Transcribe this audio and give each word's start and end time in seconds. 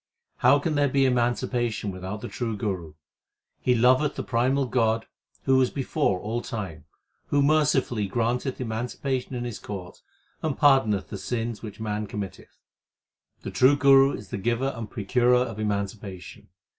How 0.37 0.57
can 0.57 0.73
there 0.73 0.89
be 0.89 1.05
emancipation 1.05 1.91
without 1.91 2.21
the 2.21 2.27
true 2.27 2.57
Guru? 2.57 2.95
He 3.59 3.75
loveth 3.75 4.15
the 4.15 4.23
primal 4.23 4.65
God 4.65 5.05
who 5.43 5.57
was 5.57 5.69
before 5.69 6.19
all 6.19 6.41
time, 6.41 6.85
Who 7.27 7.43
mercifully 7.43 8.07
granteth 8.09 8.59
emancipation 8.59 9.35
in 9.35 9.43
His 9.43 9.59
court, 9.59 10.01
and 10.41 10.57
pardoneth 10.57 11.09
the 11.09 11.19
sins 11.19 11.61
which 11.61 11.79
man 11.79 12.07
committeth. 12.07 12.57
The 13.43 13.51
true 13.51 13.75
Guru 13.75 14.13
is 14.13 14.29
the 14.29 14.39
giver 14.39 14.73
and 14.75 14.89
procurer 14.89 15.35
of 15.35 15.59
emancipation. 15.59 16.47